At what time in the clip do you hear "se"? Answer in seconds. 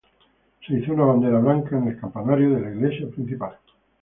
0.65-0.73